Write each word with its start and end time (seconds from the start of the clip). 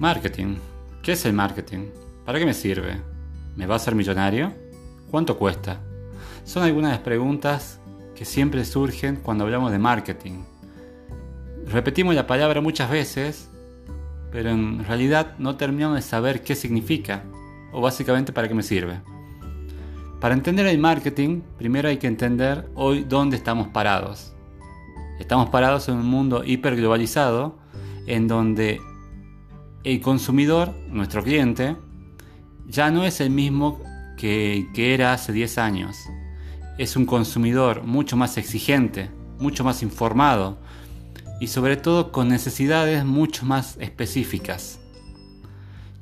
Marketing. 0.00 0.56
¿Qué 1.02 1.12
es 1.12 1.26
el 1.26 1.34
marketing? 1.34 1.90
¿Para 2.24 2.38
qué 2.38 2.46
me 2.46 2.54
sirve? 2.54 2.98
¿Me 3.54 3.66
va 3.66 3.74
a 3.74 3.76
hacer 3.76 3.94
millonario? 3.94 4.50
¿Cuánto 5.10 5.36
cuesta? 5.36 5.78
Son 6.42 6.62
algunas 6.62 6.92
de 6.92 6.96
las 6.96 7.04
preguntas 7.04 7.80
que 8.14 8.24
siempre 8.24 8.64
surgen 8.64 9.16
cuando 9.16 9.44
hablamos 9.44 9.70
de 9.70 9.78
marketing. 9.78 10.44
Repetimos 11.66 12.14
la 12.14 12.26
palabra 12.26 12.62
muchas 12.62 12.90
veces, 12.90 13.50
pero 14.32 14.48
en 14.48 14.86
realidad 14.86 15.34
no 15.36 15.56
terminamos 15.56 15.96
de 15.96 16.02
saber 16.02 16.42
qué 16.42 16.54
significa 16.54 17.22
o 17.70 17.82
básicamente 17.82 18.32
para 18.32 18.48
qué 18.48 18.54
me 18.54 18.62
sirve. 18.62 19.02
Para 20.18 20.32
entender 20.32 20.64
el 20.64 20.78
marketing, 20.78 21.42
primero 21.58 21.90
hay 21.90 21.98
que 21.98 22.06
entender 22.06 22.70
hoy 22.74 23.04
dónde 23.06 23.36
estamos 23.36 23.68
parados. 23.68 24.32
Estamos 25.18 25.50
parados 25.50 25.90
en 25.90 25.96
un 25.96 26.06
mundo 26.06 26.42
hiperglobalizado 26.42 27.58
en 28.06 28.28
donde 28.28 28.80
el 29.84 30.00
consumidor, 30.00 30.74
nuestro 30.88 31.22
cliente, 31.22 31.76
ya 32.66 32.90
no 32.90 33.04
es 33.04 33.20
el 33.20 33.30
mismo 33.30 33.80
que, 34.16 34.68
que 34.74 34.94
era 34.94 35.12
hace 35.12 35.32
10 35.32 35.58
años. 35.58 35.96
Es 36.78 36.96
un 36.96 37.06
consumidor 37.06 37.82
mucho 37.84 38.16
más 38.16 38.36
exigente, 38.36 39.10
mucho 39.38 39.64
más 39.64 39.82
informado 39.82 40.58
y 41.40 41.46
sobre 41.46 41.76
todo 41.76 42.12
con 42.12 42.28
necesidades 42.28 43.04
mucho 43.04 43.46
más 43.46 43.76
específicas. 43.80 44.78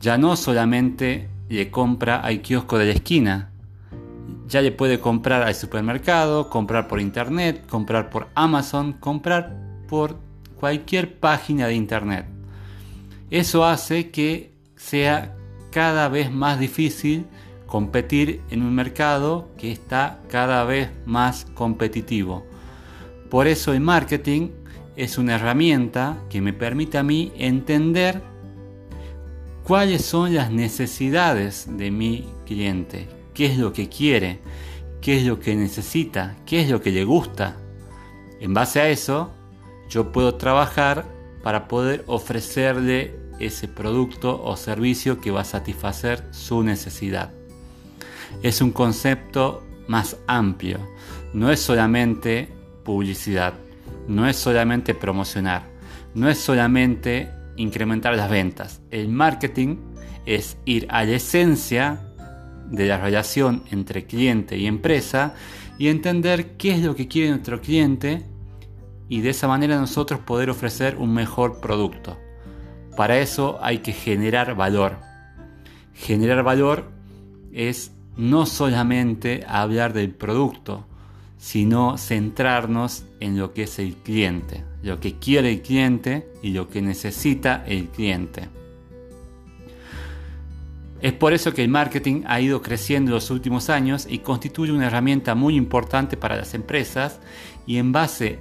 Ya 0.00 0.18
no 0.18 0.36
solamente 0.36 1.28
le 1.48 1.70
compra 1.70 2.20
al 2.20 2.42
kiosco 2.42 2.78
de 2.78 2.86
la 2.86 2.92
esquina, 2.92 3.50
ya 4.48 4.62
le 4.62 4.72
puede 4.72 4.98
comprar 4.98 5.42
al 5.42 5.54
supermercado, 5.54 6.50
comprar 6.50 6.88
por 6.88 7.00
internet, 7.00 7.66
comprar 7.68 8.10
por 8.10 8.28
Amazon, 8.34 8.94
comprar 8.94 9.56
por 9.88 10.18
cualquier 10.58 11.18
página 11.18 11.66
de 11.66 11.74
internet. 11.74 12.37
Eso 13.30 13.64
hace 13.64 14.10
que 14.10 14.52
sea 14.76 15.36
cada 15.70 16.08
vez 16.08 16.30
más 16.30 16.58
difícil 16.58 17.26
competir 17.66 18.40
en 18.50 18.62
un 18.62 18.74
mercado 18.74 19.50
que 19.58 19.70
está 19.70 20.20
cada 20.28 20.64
vez 20.64 20.88
más 21.04 21.46
competitivo. 21.54 22.46
Por 23.30 23.46
eso 23.46 23.74
el 23.74 23.80
marketing 23.80 24.48
es 24.96 25.18
una 25.18 25.34
herramienta 25.34 26.16
que 26.30 26.40
me 26.40 26.54
permite 26.54 26.96
a 26.96 27.02
mí 27.02 27.30
entender 27.36 28.22
cuáles 29.62 30.02
son 30.04 30.34
las 30.34 30.50
necesidades 30.50 31.66
de 31.76 31.90
mi 31.90 32.26
cliente, 32.46 33.06
qué 33.34 33.46
es 33.46 33.58
lo 33.58 33.74
que 33.74 33.90
quiere, 33.90 34.40
qué 35.02 35.18
es 35.18 35.26
lo 35.26 35.38
que 35.38 35.54
necesita, 35.54 36.36
qué 36.46 36.62
es 36.62 36.70
lo 36.70 36.80
que 36.80 36.90
le 36.90 37.04
gusta. 37.04 37.58
En 38.40 38.54
base 38.54 38.80
a 38.80 38.88
eso, 38.88 39.30
yo 39.90 40.10
puedo 40.10 40.36
trabajar 40.36 41.04
para 41.48 41.66
poder 41.66 42.04
ofrecerle 42.08 43.14
ese 43.40 43.68
producto 43.68 44.38
o 44.44 44.54
servicio 44.54 45.18
que 45.18 45.30
va 45.30 45.40
a 45.40 45.44
satisfacer 45.44 46.22
su 46.30 46.62
necesidad. 46.62 47.32
Es 48.42 48.60
un 48.60 48.70
concepto 48.70 49.66
más 49.86 50.18
amplio, 50.26 50.78
no 51.32 51.50
es 51.50 51.58
solamente 51.58 52.50
publicidad, 52.84 53.54
no 54.08 54.28
es 54.28 54.36
solamente 54.36 54.94
promocionar, 54.94 55.62
no 56.12 56.28
es 56.28 56.36
solamente 56.36 57.30
incrementar 57.56 58.14
las 58.14 58.28
ventas. 58.28 58.82
El 58.90 59.08
marketing 59.08 59.78
es 60.26 60.58
ir 60.66 60.86
a 60.90 61.02
la 61.04 61.12
esencia 61.12 62.12
de 62.66 62.88
la 62.88 62.98
relación 62.98 63.62
entre 63.70 64.04
cliente 64.04 64.58
y 64.58 64.66
empresa 64.66 65.32
y 65.78 65.88
entender 65.88 66.58
qué 66.58 66.72
es 66.72 66.82
lo 66.82 66.94
que 66.94 67.08
quiere 67.08 67.30
nuestro 67.30 67.62
cliente 67.62 68.26
y 69.08 69.20
de 69.20 69.30
esa 69.30 69.48
manera 69.48 69.78
nosotros 69.78 70.20
poder 70.20 70.50
ofrecer 70.50 70.96
un 70.96 71.14
mejor 71.14 71.60
producto. 71.60 72.18
Para 72.96 73.18
eso 73.18 73.58
hay 73.62 73.78
que 73.78 73.92
generar 73.92 74.54
valor. 74.54 74.96
Generar 75.94 76.42
valor 76.42 76.90
es 77.52 77.92
no 78.16 78.46
solamente 78.46 79.44
hablar 79.46 79.92
del 79.92 80.10
producto, 80.10 80.84
sino 81.38 81.96
centrarnos 81.96 83.04
en 83.20 83.38
lo 83.38 83.54
que 83.54 83.62
es 83.62 83.78
el 83.78 83.94
cliente, 83.94 84.64
lo 84.82 84.98
que 84.98 85.14
quiere 85.14 85.52
el 85.52 85.62
cliente 85.62 86.28
y 86.42 86.50
lo 86.50 86.68
que 86.68 86.82
necesita 86.82 87.64
el 87.66 87.86
cliente. 87.88 88.48
Es 91.00 91.12
por 91.12 91.32
eso 91.32 91.54
que 91.54 91.62
el 91.62 91.68
marketing 91.68 92.22
ha 92.26 92.40
ido 92.40 92.60
creciendo 92.60 93.12
en 93.12 93.14
los 93.14 93.30
últimos 93.30 93.70
años 93.70 94.06
y 94.10 94.18
constituye 94.18 94.72
una 94.72 94.88
herramienta 94.88 95.36
muy 95.36 95.54
importante 95.54 96.16
para 96.16 96.36
las 96.36 96.54
empresas 96.54 97.20
y 97.66 97.76
en 97.76 97.92
base 97.92 98.40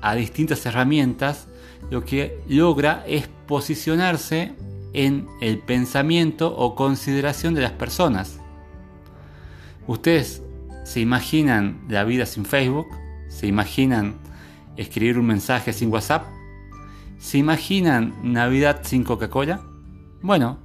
a 0.00 0.14
distintas 0.14 0.64
herramientas 0.66 1.48
lo 1.90 2.04
que 2.04 2.40
logra 2.48 3.04
es 3.06 3.28
posicionarse 3.46 4.52
en 4.92 5.28
el 5.40 5.58
pensamiento 5.58 6.54
o 6.56 6.74
consideración 6.74 7.54
de 7.54 7.62
las 7.62 7.72
personas. 7.72 8.40
Ustedes 9.86 10.42
se 10.84 11.00
imaginan 11.00 11.84
la 11.88 12.04
vida 12.04 12.26
sin 12.26 12.44
Facebook, 12.44 12.86
se 13.28 13.46
imaginan 13.46 14.16
escribir 14.76 15.18
un 15.18 15.26
mensaje 15.26 15.72
sin 15.72 15.92
WhatsApp, 15.92 16.24
se 17.18 17.38
imaginan 17.38 18.14
Navidad 18.22 18.80
sin 18.82 19.04
Coca-Cola. 19.04 19.60
Bueno, 20.22 20.58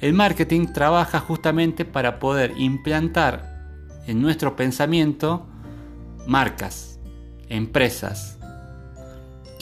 el 0.00 0.14
marketing 0.14 0.66
trabaja 0.72 1.20
justamente 1.20 1.84
para 1.84 2.18
poder 2.18 2.54
implantar 2.56 3.52
en 4.06 4.20
nuestro 4.20 4.56
pensamiento 4.56 5.46
marcas, 6.26 6.98
empresas, 7.48 8.38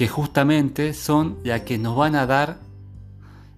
que 0.01 0.09
justamente 0.09 0.95
son 0.95 1.37
las 1.45 1.61
que 1.61 1.77
nos 1.77 1.95
van 1.95 2.17
a 2.17 2.25
dar 2.25 2.57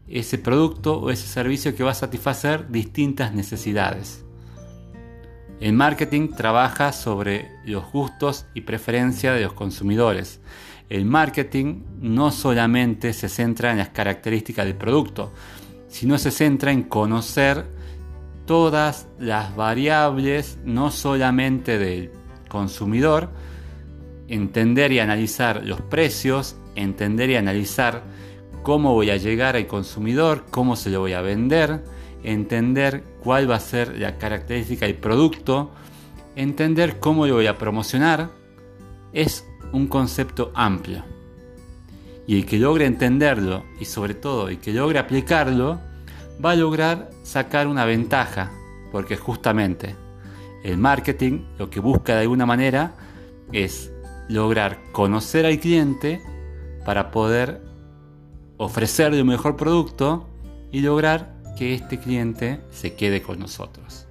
ese 0.09 0.39
producto 0.39 0.99
o 0.99 1.11
ese 1.11 1.29
servicio 1.29 1.77
que 1.77 1.85
va 1.85 1.93
a 1.93 1.95
satisfacer 1.95 2.69
distintas 2.69 3.33
necesidades. 3.33 4.25
El 5.61 5.75
marketing 5.75 6.31
trabaja 6.31 6.91
sobre 6.91 7.49
los 7.65 7.93
gustos 7.93 8.47
y 8.55 8.63
preferencias 8.63 9.37
de 9.37 9.43
los 9.43 9.53
consumidores. 9.53 10.41
El 10.89 11.05
marketing 11.05 11.85
no 12.01 12.33
solamente 12.33 13.13
se 13.13 13.29
centra 13.29 13.71
en 13.71 13.79
las 13.79 13.91
características 13.91 14.67
del 14.67 14.75
producto, 14.75 15.33
sino 15.87 16.19
se 16.19 16.33
centra 16.33 16.73
en 16.73 16.83
conocer 16.83 17.67
todas 18.47 19.07
las 19.21 19.55
variables, 19.55 20.59
no 20.65 20.91
solamente 20.91 21.79
del 21.79 22.11
consumidor, 22.49 23.31
entender 24.29 24.93
y 24.93 24.99
analizar 24.99 25.65
los 25.65 25.81
precios, 25.81 26.57
entender 26.75 27.31
y 27.31 27.37
analizar 27.37 28.03
cómo 28.63 28.95
voy 28.95 29.11
a 29.11 29.17
llegar 29.17 29.57
al 29.57 29.67
consumidor, 29.67 30.45
cómo 30.51 30.77
se 30.77 30.91
lo 30.91 31.01
voy 31.01 31.13
a 31.13 31.21
vender, 31.21 31.83
entender 32.23 33.05
cuál 33.23 33.51
va 33.51 33.57
a 33.57 33.61
ser 33.61 33.99
la 33.99 34.19
característica 34.19 34.87
del 34.87 34.97
producto, 34.97 35.73
entender 36.37 36.99
cómo 36.99 37.27
lo 37.27 37.35
voy 37.35 37.47
a 37.47 37.59
promocionar, 37.59 38.31
es 39.13 39.47
un 39.73 39.87
concepto 39.89 40.53
amplio. 40.55 41.05
Y 42.27 42.37
el 42.37 42.47
que 42.47 42.59
logre 42.59 42.87
entenderlo 42.87 43.65
y 43.81 43.85
sobre 43.85 44.15
todo 44.15 44.49
el 44.49 44.59
que 44.59 44.73
logre 44.73 44.99
aplicarlo, 44.99 45.81
va 46.45 46.53
a 46.53 46.57
lograr 46.57 47.11
sacar 47.23 47.67
una 47.67 47.85
ventaja, 47.85 48.53
porque 48.93 49.17
justamente 49.17 49.97
el 50.63 50.79
marketing 50.79 51.45
lo 51.59 51.69
que 51.69 51.81
busca 51.81 52.15
de 52.15 52.23
alguna 52.23 52.47
manera 52.47 52.95
es 53.53 53.93
lograr 54.33 54.79
conocer 54.93 55.47
al 55.47 55.59
cliente 55.59 56.23
para 56.85 57.11
poder 57.11 57.63
ofrecerle 58.57 59.21
un 59.21 59.29
mejor 59.29 59.57
producto 59.57 60.29
y 60.71 60.81
lograr 60.81 61.35
que 61.57 61.75
este 61.75 61.99
cliente 61.99 62.61
se 62.71 62.95
quede 62.95 63.23
con 63.23 63.39
nosotros. 63.39 64.09